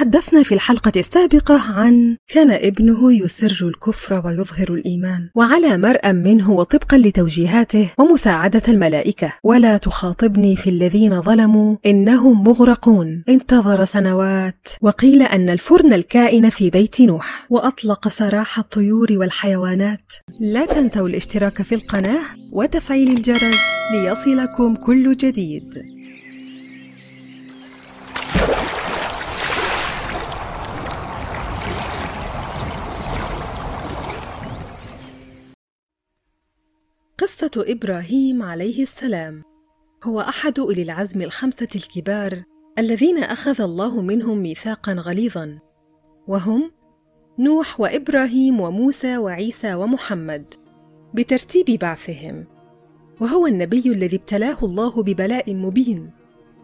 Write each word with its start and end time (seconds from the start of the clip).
تحدثنا 0.00 0.42
في 0.42 0.54
الحلقة 0.54 0.92
السابقة 0.96 1.60
عن 1.72 2.16
كان 2.28 2.50
ابنه 2.50 3.12
يسر 3.12 3.68
الكفر 3.68 4.26
ويظهر 4.26 4.74
الإيمان 4.74 5.28
وعلى 5.34 5.78
مرأى 5.78 6.12
منه 6.12 6.50
وطبقا 6.50 6.98
لتوجيهاته 6.98 7.90
ومساعدة 7.98 8.62
الملائكة. 8.68 9.32
ولا 9.44 9.76
تخاطبني 9.76 10.56
في 10.56 10.70
الذين 10.70 11.22
ظلموا 11.22 11.76
إنهم 11.86 12.44
مغرقون. 12.44 13.24
انتظر 13.28 13.84
سنوات. 13.84 14.68
وقيل 14.82 15.22
أن 15.22 15.50
الفرن 15.50 15.92
الكائن 15.92 16.50
في 16.50 16.70
بيت 16.70 17.00
نوح. 17.00 17.46
وأطلق 17.50 18.08
سراح 18.08 18.58
الطيور 18.58 19.08
والحيوانات. 19.10 20.12
لا 20.40 20.66
تنسوا 20.66 21.08
الاشتراك 21.08 21.62
في 21.62 21.74
القناة 21.74 22.22
وتفعيل 22.52 23.10
الجرس 23.10 23.60
ليصلكم 23.92 24.74
كل 24.74 25.16
جديد. 25.16 25.99
قصة 37.20 37.50
إبراهيم 37.56 38.42
عليه 38.42 38.82
السلام. 38.82 39.42
هو 40.04 40.20
أحد 40.20 40.58
أولي 40.58 40.82
العزم 40.82 41.22
الخمسة 41.22 41.68
الكبار 41.76 42.42
الذين 42.78 43.18
أخذ 43.18 43.60
الله 43.60 44.02
منهم 44.02 44.38
ميثاقا 44.38 44.92
غليظا. 44.92 45.58
وهم 46.28 46.70
نوح 47.38 47.80
وإبراهيم 47.80 48.60
وموسى 48.60 49.16
وعيسى 49.16 49.74
ومحمد 49.74 50.54
بترتيب 51.14 51.78
بعثهم. 51.78 52.46
وهو 53.20 53.46
النبي 53.46 53.92
الذي 53.92 54.16
ابتلاه 54.16 54.58
الله 54.62 55.02
ببلاء 55.02 55.54
مبين 55.54 56.10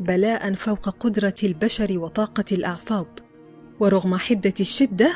بلاء 0.01 0.55
فوق 0.55 0.89
قدرة 0.89 1.35
البشر 1.43 1.99
وطاقة 1.99 2.45
الأعصاب. 2.53 3.07
ورغم 3.81 4.17
حدة 4.17 4.55
الشدة 4.61 5.13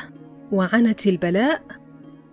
وعنت 0.51 1.07
البلاء 1.07 1.63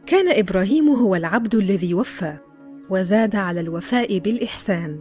كان 0.07 0.39
إبراهيم 0.39 0.89
هو 0.89 1.15
العبد 1.15 1.55
الذي 1.55 1.95
وفى. 1.95 2.48
وزاد 2.91 3.37
على 3.37 3.61
الوفاء 3.61 4.19
بالإحسان. 4.19 4.99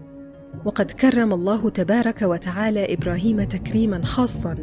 وقد 0.66 0.92
كرم 0.92 1.34
الله 1.34 1.70
تبارك 1.70 2.22
وتعالى 2.22 2.94
إبراهيم 2.94 3.44
تكريما 3.44 4.04
خاصا 4.04 4.56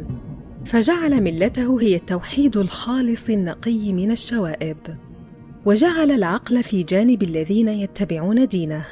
فجعل 0.65 1.23
ملته 1.23 1.81
هي 1.81 1.95
التوحيد 1.95 2.57
الخالص 2.57 3.29
النقي 3.29 3.93
من 3.93 4.11
الشوائب. 4.11 4.77
وجعل 5.65 6.11
العقل 6.11 6.63
في 6.63 6.83
جانب 6.83 7.23
الذين 7.23 7.69
يتبعون 7.69 8.47
دينه. 8.47 8.85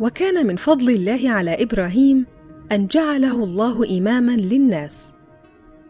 وكان 0.00 0.46
من 0.46 0.56
فضل 0.56 0.90
الله 0.90 1.30
على 1.30 1.62
إبراهيم 1.62 2.26
أن 2.72 2.86
جعله 2.86 3.44
الله 3.44 3.98
اماما 3.98 4.36
للناس. 4.36 5.16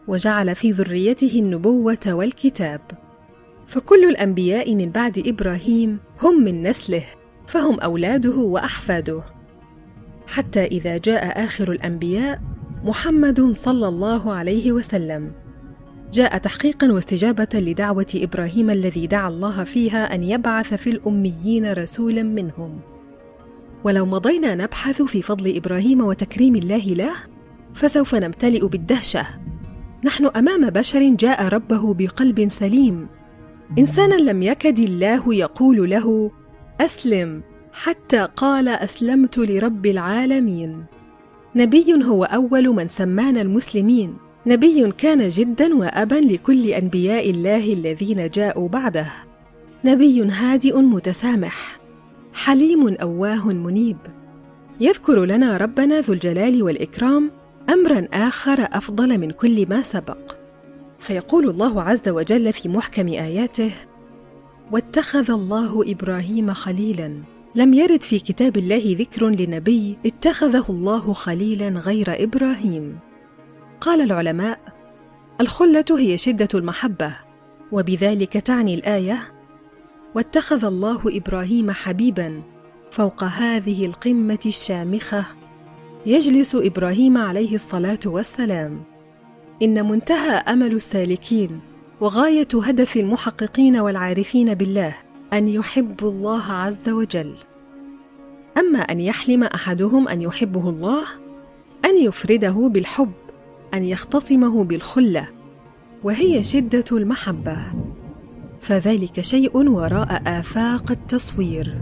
وجعل 0.07 0.55
في 0.55 0.71
ذريته 0.71 1.39
النبوة 1.39 2.07
والكتاب. 2.07 2.81
فكل 3.67 4.09
الأنبياء 4.09 4.75
من 4.75 4.89
بعد 4.89 5.23
إبراهيم 5.27 5.99
هم 6.21 6.43
من 6.43 6.63
نسله. 6.63 7.03
فهم 7.47 7.79
أولاده 7.79 8.35
وأحفاده. 8.35 9.23
حتى 10.27 10.65
إذا 10.65 10.97
جاء 10.97 11.43
آخر 11.43 11.71
الأنبياء 11.71 12.41
محمد 12.83 13.51
صلى 13.51 13.87
الله 13.87 14.33
عليه 14.33 14.71
وسلم. 14.71 15.31
جاء 16.13 16.37
تحقيقا 16.37 16.91
واستجابة 16.91 17.47
لدعوة 17.53 18.07
إبراهيم 18.15 18.69
الذي 18.69 19.07
دعا 19.07 19.27
الله 19.27 19.63
فيها 19.63 20.15
أن 20.15 20.23
يبعث 20.23 20.73
في 20.73 20.89
الأميين 20.89 21.73
رسولا 21.73 22.23
منهم. 22.23 22.79
ولو 23.83 24.05
مضينا 24.05 24.55
نبحث 24.55 25.01
في 25.01 25.21
فضل 25.21 25.55
إبراهيم 25.55 26.01
وتكريم 26.01 26.55
الله 26.55 26.85
له 26.85 27.13
فسوف 27.73 28.15
نمتلئ 28.15 28.67
بالدهشة. 28.67 29.25
نحن 30.05 30.25
أمام 30.25 30.69
بشر 30.69 31.15
جاء 31.15 31.47
ربه 31.47 31.93
بقلب 31.93 32.49
سليم. 32.49 33.07
انسانا 33.77 34.15
لم 34.15 34.43
يكد 34.43 34.79
الله 34.79 35.33
يقول 35.33 35.89
له 35.89 36.31
أسلم 36.81 37.41
حتى 37.73 38.27
قال 38.35 38.67
أسلمت 38.67 39.37
لرب 39.37 39.85
العالمين. 39.85 40.85
نبي 41.55 42.05
هو 42.05 42.23
أول 42.23 42.67
من 42.67 42.87
سمانا 42.87 43.41
المسلمين. 43.41 44.17
نبي 44.47 44.91
كان 44.91 45.27
جدا 45.27 45.75
وأبا 45.75 46.15
لكل 46.15 46.67
أنبياء 46.67 47.29
الله 47.29 47.73
الذين 47.73 48.29
جاءوا 48.29 48.69
بعده. 48.69 49.07
نبي 49.85 50.23
هادئ 50.23 50.77
متسامح 50.77 51.79
حليم 52.33 52.87
أواه 52.87 53.47
منيب. 53.47 53.97
يذكر 54.79 55.25
لنا 55.25 55.57
ربنا 55.57 56.01
ذو 56.01 56.13
الجلال 56.13 56.63
والإكرام 56.63 57.31
أمرا 57.69 58.07
آخر 58.13 58.67
أفضل 58.71 59.17
من 59.17 59.31
كل 59.31 59.69
ما 59.69 59.81
سبق. 59.81 60.31
فيقول 60.99 61.49
الله 61.49 61.81
عز 61.81 62.09
وجل 62.09 62.53
في 62.53 62.69
محكم 62.69 63.07
آياته 63.07 63.71
واتخذ 64.71 65.31
الله 65.31 65.91
إبراهيم 65.91 66.53
خليلا. 66.53 67.23
لم 67.55 67.73
يرد 67.73 68.01
في 68.01 68.19
كتاب 68.19 68.57
الله 68.57 68.95
ذكر 68.99 69.27
لنبي 69.29 69.97
اتخذه 70.05 70.65
الله 70.69 71.13
خليلا 71.13 71.67
غير 71.69 72.23
إبراهيم. 72.23 72.99
قال 73.81 74.01
العلماء 74.01 74.59
الخلة 75.41 75.85
هي 75.89 76.17
شدة 76.17 76.47
المحبة 76.53 77.15
وبذلك 77.71 78.33
تعني 78.33 78.73
الآية 78.75 79.19
واتخذ 80.15 80.65
الله 80.65 81.01
إبراهيم 81.05 81.71
حبيبا 81.71 82.41
فوق 82.91 83.23
هذه 83.23 83.85
القمة 83.85 84.39
الشامخة. 84.45 85.25
يجلس 86.05 86.55
إبراهيم 86.55 87.17
عليه 87.17 87.55
الصلاة 87.55 87.99
والسلام. 88.05 88.83
إن 89.61 89.89
منتهى 89.89 90.35
أمل 90.35 90.71
السالكين. 90.71 91.59
وغاية 92.01 92.47
هدف 92.53 92.97
المحققين 92.97 93.77
والعارفين 93.77 94.53
بالله 94.53 94.95
أن 95.33 95.47
يحبوا 95.47 96.11
الله 96.11 96.43
عز 96.43 96.89
وجل. 96.89 97.35
أما 98.57 98.79
أن 98.79 98.99
يحلم 98.99 99.43
أحدهم 99.43 100.07
أن 100.07 100.21
يحبه 100.21 100.69
الله 100.69 101.03
أن 101.85 101.97
يفرده 101.97 102.69
بالحب 102.73 103.13
أن 103.73 103.83
يختصمه 103.83 104.63
بالخلة 104.63 105.27
وهي 106.03 106.43
شدة 106.43 106.85
المحبة. 106.91 107.57
فذلك 108.61 109.21
شيء 109.21 109.57
وراء 109.57 110.21
آفاق 110.27 110.91
التصوير. 110.91 111.81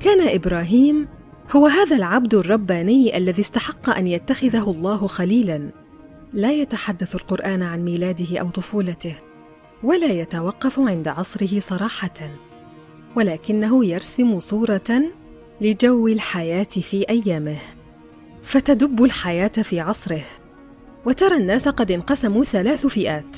كان 0.00 0.28
إبراهيم 0.28 1.08
هو 1.56 1.66
هذا 1.66 1.96
العبد 1.96 2.34
الرباني 2.34 3.16
الذي 3.16 3.42
استحق 3.42 3.90
أن 3.98 4.06
يتخذه 4.06 4.70
الله 4.70 5.06
خليلا. 5.06 5.70
لا 6.32 6.52
يتحدث 6.52 7.14
القرآن 7.14 7.62
عن 7.62 7.84
ميلاده 7.84 8.38
أو 8.38 8.50
طفولته 8.50 9.14
ولا 9.82 10.06
يتوقف 10.06 10.80
عند 10.80 11.08
عصره 11.08 11.58
صراحة 11.58 12.30
ولكنه 13.16 13.84
يرسم 13.84 14.40
صورة 14.40 15.02
لجو 15.60 16.08
الحياة 16.08 16.64
في 16.64 17.04
أيامه 17.10 17.58
فتدب 18.42 19.04
الحياة 19.04 19.48
في 19.48 19.80
عصره. 19.80 20.22
وترى 21.04 21.36
الناس 21.36 21.68
قد 21.68 21.90
انقسموا 21.90 22.44
ثلاث 22.44 22.86
فئات. 22.86 23.36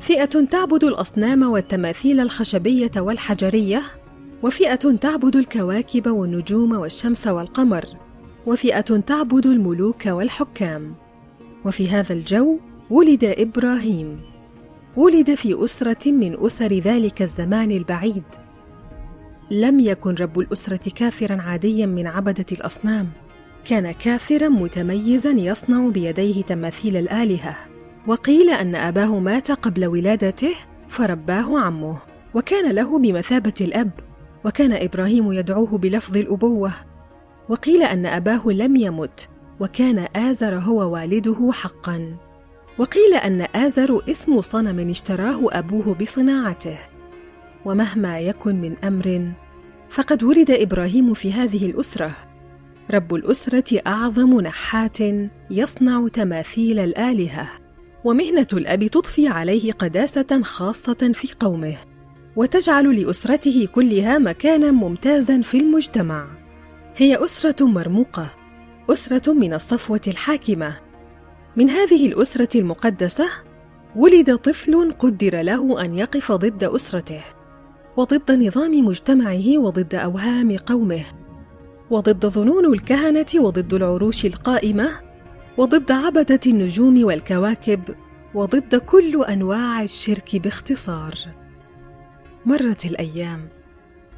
فئة 0.00 0.24
تعبد 0.24 0.84
الأصنام 0.84 1.42
والتماثيل 1.42 2.20
الخشبية 2.20 2.90
والحجرية 2.96 3.82
وفئة 4.42 4.96
تعبد 5.00 5.36
الكواكب 5.36 6.06
والنجوم 6.06 6.72
والشمس 6.72 7.26
والقمر 7.26 7.84
وفئة 8.46 8.80
تعبد 8.80 9.46
الملوك 9.46 10.06
والحكام. 10.06 11.07
وفي 11.64 11.88
هذا 11.88 12.12
الجو 12.12 12.58
ولد 12.90 13.24
إبراهيم. 13.24 14.20
ولد 14.96 15.34
في 15.34 15.64
أسرة 15.64 16.12
من 16.12 16.46
أسر 16.46 16.72
ذلك 16.72 17.22
الزمان 17.22 17.70
البعيد. 17.70 18.24
لم 19.50 19.80
يكن 19.80 20.14
رب 20.14 20.38
الأسرة 20.38 20.90
كافرا 20.94 21.42
عاديا 21.42 21.86
من 21.86 22.06
عبدة 22.06 22.46
الأصنام. 22.52 23.08
كان 23.64 23.92
كافرا 23.92 24.48
متميزا 24.48 25.30
يصنع 25.30 25.88
بيديه 25.88 26.42
تماثيل 26.42 26.96
الآلهة. 26.96 27.56
وقيل 28.06 28.50
أن 28.50 28.74
أباه 28.74 29.18
مات 29.18 29.50
قبل 29.50 29.86
ولادته 29.86 30.54
فرباه 30.88 31.60
عمه. 31.60 31.98
وكان 32.34 32.72
له 32.72 32.98
بمثابة 32.98 33.54
الأب. 33.60 33.90
وكان 34.44 34.72
إبراهيم 34.72 35.32
يدعوه 35.32 35.78
بلفظ 35.78 36.16
الأبوة. 36.16 36.72
وقيل 37.48 37.82
أن 37.82 38.06
أباه 38.06 38.42
لم 38.46 38.76
يمت. 38.76 39.28
وكان 39.60 40.06
آزر 40.16 40.54
هو 40.54 40.92
والده 40.92 41.50
حقا. 41.52 42.16
وقيل 42.78 43.14
أن 43.14 43.46
آزر 43.54 44.02
اسم 44.10 44.40
صنم 44.40 44.90
اشتراه 44.90 45.40
أبوه 45.52 45.94
بصناعته. 45.94 46.78
ومهما 47.64 48.20
يكن 48.20 48.60
من 48.60 48.76
أمر 48.84 49.32
فقد 49.88 50.22
ولد 50.22 50.50
إبراهيم 50.50 51.14
في 51.14 51.32
هذه 51.32 51.66
الأسرة. 51.70 52.16
رب 52.90 53.14
الأسرة 53.14 53.80
أعظم 53.86 54.40
نحات 54.40 54.98
يصنع 55.50 56.08
تماثيل 56.08 56.78
الآلهة. 56.78 57.48
ومهنة 58.04 58.46
الأب 58.52 58.86
تضفي 58.86 59.28
عليه 59.28 59.72
قداسة 59.72 60.42
خاصة 60.42 61.10
في 61.14 61.28
قومه. 61.40 61.76
وتجعل 62.36 63.00
لأسرته 63.02 63.68
كلها 63.72 64.18
مكانا 64.18 64.70
ممتازا 64.70 65.40
في 65.40 65.58
المجتمع. 65.58 66.26
هي 66.96 67.24
أسرة 67.24 67.66
مرموقة 67.66 68.37
أسرة 68.90 69.32
من 69.32 69.54
الصفوة 69.54 70.00
الحاكمة. 70.06 70.76
من 71.56 71.70
هذه 71.70 72.06
الأسرة 72.06 72.60
المقدسة 72.60 73.28
ولد 73.96 74.36
طفل 74.36 74.92
قدر 74.92 75.42
له 75.42 75.84
أن 75.84 75.94
يقف 75.94 76.32
ضد 76.32 76.64
أسرته 76.64 77.24
وضد 77.96 78.32
نظام 78.32 78.84
مجتمعه 78.84 79.58
وضد 79.58 79.94
أوهام 79.94 80.56
قومه 80.56 81.04
وضد 81.90 82.26
ظنون 82.26 82.72
الكهنة 82.72 83.26
وضد 83.34 83.74
العروش 83.74 84.26
القائمة 84.26 84.90
وضد 85.58 85.92
عبدة 85.92 86.40
النجوم 86.46 87.04
والكواكب 87.04 87.80
وضد 88.34 88.76
كل 88.76 89.24
أنواع 89.24 89.82
الشرك 89.82 90.36
باختصار. 90.36 91.14
مرت 92.46 92.84
الأيام 92.84 93.48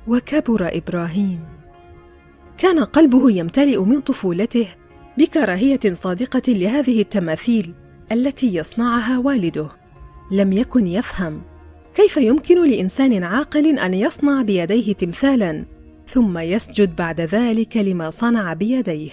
وكبر 0.07 0.69
إبراهيم. 0.77 1.60
كان 2.61 2.85
قلبه 2.85 3.31
يمتلئ 3.31 3.81
من 3.81 4.01
طفولته 4.01 4.67
بكراهية 5.19 5.81
صادقة 5.93 6.53
لهذه 6.53 7.01
التماثيل 7.01 7.75
التي 8.13 8.55
يصنعها 8.55 9.19
والده. 9.19 9.69
لم 10.33 10.53
يكن 10.53 10.87
يفهم 10.87 11.43
كيف 11.95 12.17
يمكن 12.17 12.71
لإنسان 12.71 13.25
عاقل 13.25 13.79
أن 13.79 13.95
يصنع 13.95 14.43
بيديه 14.43 14.93
تمثالا 14.93 15.65
ثم 16.07 16.39
يسجد 16.39 16.97
بعد 16.97 17.21
ذلك 17.21 17.77
لما 17.77 18.11
صنع 18.11 18.53
بيديه. 18.53 19.11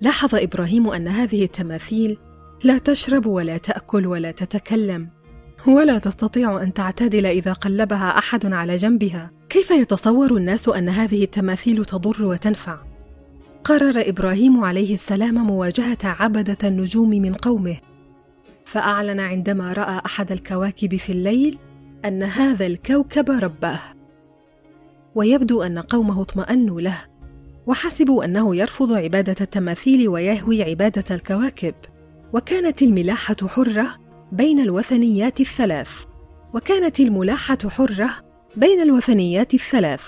لاحظ 0.00 0.34
إبراهيم 0.34 0.88
أن 0.88 1.08
هذه 1.08 1.44
التماثيل 1.44 2.18
لا 2.64 2.78
تشرب 2.78 3.26
ولا 3.26 3.56
تأكل 3.58 4.06
ولا 4.06 4.30
تتكلم. 4.30 5.08
ولا 5.66 5.98
تستطيع 5.98 6.62
أن 6.62 6.74
تعتدل 6.74 7.26
إذا 7.26 7.52
قلبها 7.52 8.18
أحد 8.18 8.52
على 8.52 8.76
جنبها. 8.76 9.30
كيف 9.48 9.70
يتصور 9.70 10.36
الناس 10.36 10.68
أن 10.68 10.88
هذه 10.88 11.24
التماثيل 11.24 11.84
تضر 11.84 12.24
وتنفع؟ 12.24 12.78
قرر 13.64 14.02
إبراهيم 14.08 14.64
عليه 14.64 14.94
السلام 14.94 15.34
مواجهة 15.34 15.98
عبدة 16.04 16.56
النجوم 16.64 17.10
من 17.10 17.34
قومه 17.34 17.76
فأعلن 18.64 19.20
عندما 19.20 19.72
رأى 19.72 20.00
أحد 20.06 20.32
الكواكب 20.32 20.96
في 20.96 21.12
الليل 21.12 21.58
أن 22.04 22.22
هذا 22.22 22.66
الكوكب 22.66 23.30
ربه 23.30 23.80
ويبدو 25.14 25.62
أن 25.62 25.78
قومه 25.78 26.22
اطمأنوا 26.22 26.80
له 26.80 26.98
وحسبوا 27.66 28.24
أنه 28.24 28.56
يرفض 28.56 28.92
عبادة 28.92 29.36
التماثيل 29.40 30.08
ويهوي 30.08 30.62
عبادة 30.62 31.14
الكواكب. 31.14 31.74
وكانت 32.32 32.82
الملاحة 32.82 33.36
حرة 33.46 34.07
بين 34.32 34.60
الوثنيات 34.60 35.40
الثلاث 35.40 35.90
وكانت 36.54 37.00
الملاحة 37.00 37.58
حرة 37.68 38.10
بين 38.56 38.80
الوثنيات 38.80 39.54
الثلاث. 39.54 40.02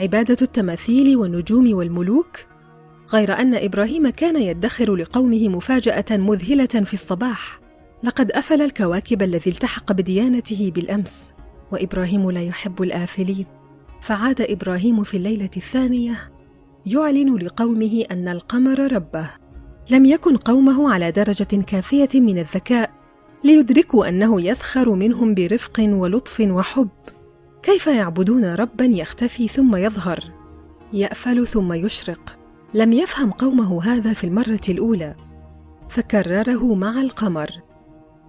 عبادة 0.00 0.36
التماثيل 0.42 1.16
والنجوم 1.16 1.74
والملوك 1.74 2.40
غير 3.12 3.32
أن 3.32 3.54
إبراهيم 3.54 4.08
كان 4.08 4.42
يدخر 4.42 4.94
لقومه 4.94 5.48
مفاجأة 5.48 6.04
مذهلة 6.10 6.66
في 6.66 6.94
الصباح. 6.94 7.60
لقد 8.02 8.32
أفل 8.32 8.62
الكواكب 8.62 9.22
الذي 9.22 9.50
التحق 9.50 9.92
بديانته 9.92 10.72
بالأمس 10.74 11.30
وإبراهيم 11.72 12.30
لا 12.30 12.42
يحب 12.42 12.82
الآفلين. 12.82 13.46
فعاد 14.00 14.40
إبراهيم 14.40 15.04
في 15.04 15.16
الليلة 15.16 15.50
الثانية 15.56 16.32
يعلن 16.86 17.36
لقومه 17.36 18.04
أن 18.10 18.28
القمر 18.28 18.92
ربه. 18.92 19.30
لم 19.90 20.04
يكن 20.04 20.36
قومه 20.36 20.92
على 20.92 21.10
درجة 21.10 21.62
كافية 21.66 22.08
من 22.14 22.38
الذكاء 22.38 22.90
ليدركوا 23.44 24.08
أنه 24.08 24.40
يسخر 24.40 24.90
منهم 24.90 25.34
برفق 25.34 25.80
ولطف 25.80 26.40
وحب. 26.40 26.88
كيف 27.62 27.86
يعبدون 27.86 28.54
ربا 28.54 28.84
يختفي 28.84 29.48
ثم 29.48 29.76
يظهر؟ 29.76 30.18
يأفل 30.92 31.46
ثم 31.46 31.72
يشرق. 31.72 32.38
لم 32.74 32.92
يفهم 32.92 33.30
قومه 33.30 33.82
هذا 33.82 34.12
في 34.12 34.24
المرة 34.24 34.60
الأولى. 34.68 35.14
فكرره 35.88 36.74
مع 36.74 37.00
القمر. 37.00 37.50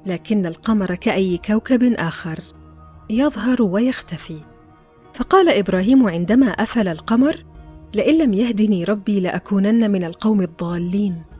لكن 0.06 0.46
القمر 0.46 0.96
كأي 0.96 1.38
كوكب 1.38 1.84
آخر. 1.84 2.40
يظهر 3.10 3.62
ويختفي. 3.62 4.40
فقال 5.14 5.50
إبراهيم 5.50 6.08
عندما 6.08 6.48
أفل 6.48 6.88
القمر 6.88 7.46
لئن 7.94 8.18
لم 8.18 8.34
يهدني 8.34 8.84
ربي 8.84 9.20
لأكونن 9.20 9.92
من 9.92 10.04
القوم 10.04 10.42
الضالين. 10.42 11.35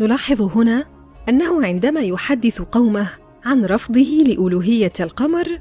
نلاحظ 0.00 0.42
هنا 0.42 0.84
أنه 1.28 1.66
عندما 1.66 2.00
يحدث 2.00 2.62
قومه 2.62 3.08
عن 3.44 3.64
رفضه 3.64 4.24
لألوهية 4.26 4.92
القمر 5.00 5.60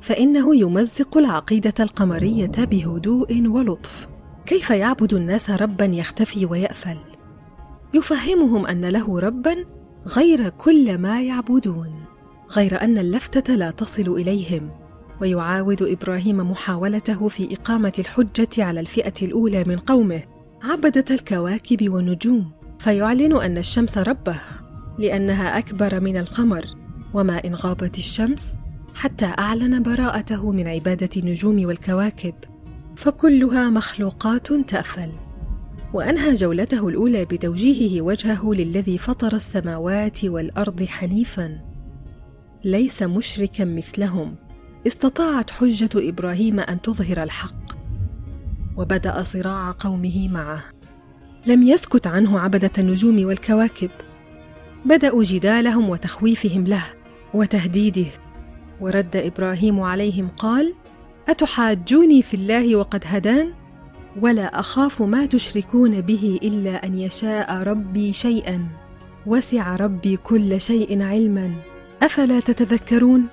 فإنه 0.00 0.56
يمزق 0.56 1.16
العقيدة 1.16 1.74
القمرية 1.80 2.52
بهدوء 2.58 3.46
ولطف. 3.46 4.08
كيف 4.46 4.70
يعبد 4.70 5.14
الناس 5.14 5.50
ربا 5.50 5.84
يختفي 5.84 6.46
ويأفل؟ 6.46 6.98
يفهمهم 7.94 8.66
أن 8.66 8.84
له 8.84 9.20
ربا 9.20 9.64
غير 10.16 10.48
كل 10.48 10.98
ما 10.98 11.22
يعبدون 11.22 12.04
غير 12.56 12.82
أن 12.82 12.98
اللفتة 12.98 13.54
لا 13.54 13.70
تصل 13.70 14.08
إليهم. 14.08 14.70
ويعاود 15.20 15.82
إبراهيم 15.82 16.36
محاولته 16.36 17.28
في 17.28 17.54
إقامة 17.54 17.92
الحجة 17.98 18.64
على 18.64 18.80
الفئة 18.80 19.14
الأولى 19.22 19.64
من 19.64 19.78
قومه 19.78 20.22
عبدة 20.62 21.04
الكواكب 21.10 21.88
والنجوم 21.88 22.59
فيعلن 22.80 23.36
أن 23.36 23.58
الشمس 23.58 23.98
ربه 23.98 24.40
لأنها 24.98 25.58
أكبر 25.58 26.00
من 26.00 26.16
القمر. 26.16 26.64
وما 27.14 27.44
إن 27.44 27.54
غابت 27.54 27.98
الشمس 27.98 28.58
حتى 28.94 29.32
أعلن 29.38 29.82
براءته 29.82 30.52
من 30.52 30.68
عبادة 30.68 31.08
النجوم 31.16 31.66
والكواكب. 31.66 32.34
فكلها 32.96 33.70
مخلوقات 33.70 34.52
تأفل. 34.52 35.12
وأنهى 35.94 36.34
جولته 36.34 36.88
الأولى 36.88 37.24
بتوجيهه 37.24 38.02
وجهه 38.02 38.54
للذي 38.54 38.98
فطر 38.98 39.34
السماوات 39.36 40.24
والأرض 40.24 40.84
حنيفا. 40.84 41.60
ليس 42.64 43.02
مشركا 43.02 43.64
مثلهم. 43.64 44.36
استطاعت 44.86 45.50
حجة 45.50 45.90
إبراهيم 45.96 46.60
أن 46.60 46.80
تظهر 46.80 47.22
الحق. 47.22 47.72
وبدأ 48.76 49.22
صراع 49.22 49.74
قومه 49.78 50.28
معه. 50.28 50.62
لم 51.46 51.62
يسكت 51.62 52.06
عنه 52.06 52.40
عبدة 52.40 52.70
النجوم 52.78 53.24
والكواكب. 53.24 53.90
بدأوا 54.84 55.22
جدالهم 55.22 55.88
وتخويفهم 55.88 56.64
له 56.64 56.84
وتهديده. 57.34 58.06
ورد 58.80 59.16
إبراهيم 59.16 59.80
عليهم 59.80 60.28
قال 60.28 60.74
أتحاجوني 61.28 62.22
في 62.22 62.34
الله 62.34 62.76
وقد 62.76 63.04
هدان؟ 63.06 63.52
ولا 64.20 64.60
أخاف 64.60 65.02
ما 65.02 65.26
تشركون 65.26 66.00
به 66.00 66.38
إلا 66.42 66.86
أن 66.86 66.98
يشاء 66.98 67.62
ربي 67.62 68.12
شيئا. 68.12 68.66
وسع 69.26 69.76
ربي 69.76 70.16
كل 70.16 70.60
شيء 70.60 71.02
علما. 71.02 71.54
أفلا 72.02 72.40
تتذكرون؟ 72.40 73.26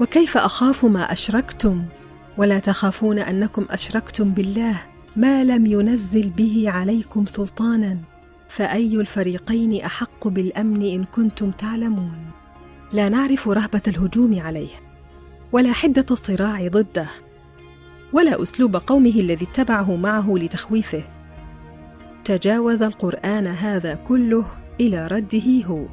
وكيف 0.00 0.36
أخاف 0.36 0.84
ما 0.84 1.12
أشركتم؟ 1.12 1.84
ولا 2.38 2.58
تخافون 2.58 3.18
أنكم 3.18 3.66
أشركتم 3.70 4.30
بالله؟ 4.30 4.95
ما 5.16 5.44
لم 5.44 5.66
ينزل 5.66 6.30
به 6.30 6.64
عليكم 6.66 7.26
سلطانا 7.26 7.98
فأي 8.48 9.00
الفريقين 9.00 9.82
أحق 9.82 10.28
بالأمن 10.28 10.82
إن 10.82 11.04
كنتم 11.04 11.50
تعلمون. 11.50 12.18
لا 12.92 13.08
نعرف 13.08 13.48
رهبة 13.48 13.82
الهجوم 13.88 14.40
عليه 14.40 14.68
ولا 15.52 15.72
حدة 15.72 16.06
الصراع 16.10 16.68
ضده 16.68 17.06
ولا 18.12 18.42
أسلوب 18.42 18.76
قومه 18.76 19.20
الذي 19.20 19.44
اتبعه 19.44 19.96
معه 19.96 20.34
لتخويفه. 20.36 21.02
تجاوز 22.24 22.82
القرآن 22.82 23.46
هذا 23.46 23.94
كله 23.94 24.46
إلى 24.80 25.06
رده 25.06 25.64
هو. 25.64 25.86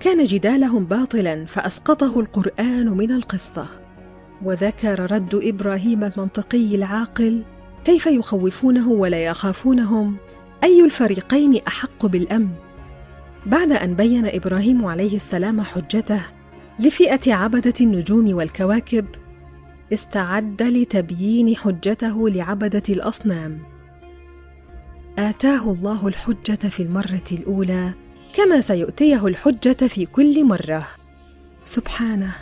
كان 0.00 0.24
جدالهم 0.24 0.84
باطلا 0.84 1.46
فأسقطه 1.46 2.20
القرآن 2.20 2.86
من 2.86 3.10
القصة. 3.12 3.66
وذكر 4.44 5.12
رد 5.12 5.34
إبراهيم 5.34 6.04
المنطقي 6.04 6.74
العاقل 6.74 7.42
كيف 7.84 8.06
يخوفونه 8.06 8.88
ولا 8.88 9.24
يخافونهم؟ 9.24 10.16
أي 10.64 10.84
الفريقين 10.84 11.60
أحق 11.68 12.06
بالأمن؟ 12.06 12.48
بعد 13.46 13.72
أن 13.72 13.94
بين 13.94 14.26
إبراهيم 14.26 14.84
عليه 14.84 15.16
السلام 15.16 15.60
حجته 15.60 16.20
لفئة 16.78 17.34
عبدة 17.34 17.74
النجوم 17.80 18.34
والكواكب 18.34 19.06
استعد 19.92 20.62
لتبيين 20.62 21.56
حجته 21.56 22.28
لعبدة 22.28 22.82
الأصنام. 22.88 23.58
آتاه 25.18 25.72
الله 25.72 26.08
الحجة 26.08 26.68
في 26.68 26.82
المرة 26.82 27.24
الأولى 27.32 27.94
كما 28.34 28.60
سيؤتيه 28.60 29.26
الحجة 29.26 29.86
في 29.86 30.06
كل 30.06 30.44
مرة. 30.44 30.86
سبحانه 31.64 32.34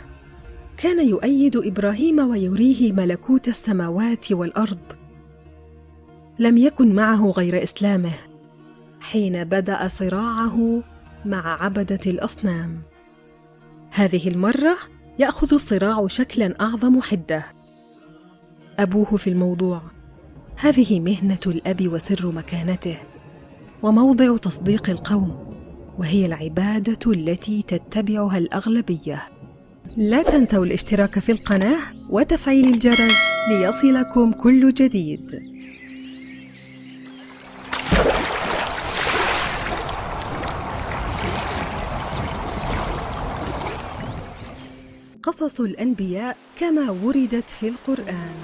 كان 0.77 1.07
يؤيد 1.07 1.57
إبراهيم 1.57 2.19
ويريه 2.19 2.93
ملكوت 2.93 3.47
السماوات 3.47 4.31
والأرض 4.31 4.98
لم 6.39 6.57
يكن 6.57 6.95
معه 6.95 7.29
غير 7.29 7.63
إسلامه 7.63 8.13
حين 9.01 9.43
بدأ 9.43 9.87
صراعه 9.87 10.83
مع 11.25 11.63
عبدة 11.63 11.99
الأصنام. 12.07 12.81
هذه 13.91 14.27
المرة 14.27 14.77
يأخذ 15.19 15.53
الصراع 15.53 16.07
شكلا 16.07 16.61
أعظم 16.61 17.01
حدة. 17.01 17.45
أبوه 18.79 19.17
في 19.17 19.29
الموضوع. 19.29 19.81
هذه 20.55 20.99
مهنة 20.99 21.39
الأب 21.47 21.87
وسر 21.87 22.31
مكانته 22.31 22.97
وموضع 23.83 24.37
تصديق 24.37 24.89
القوم 24.89 25.55
وهي 25.97 26.25
العبادة 26.25 27.11
التي 27.11 27.61
تتبعها 27.61 28.37
الأغلبية. 28.37 29.23
لا 29.97 30.23
تنسوا 30.23 30.65
الاشتراك 30.65 31.19
في 31.19 31.31
القناة 31.31 31.79
وتفعيل 32.09 32.67
الجرس 32.67 33.17
ليصلكم 33.49 34.31
كل 34.31 34.73
جديد. 34.73 35.48
قصص 45.39 45.59
الأنبياء 45.59 46.37
كما 46.59 46.91
وردت 47.03 47.49
في 47.49 47.67
القرآن. 47.67 48.35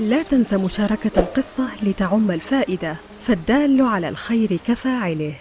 لا 0.00 0.22
تنس 0.22 0.54
مشاركة 0.54 1.20
القصة 1.20 1.68
لتعم 1.82 2.30
الفائدة 2.30 2.96
فالدال 3.22 3.82
على 3.82 4.08
الخير 4.08 4.58
كفاعله. 4.66 5.34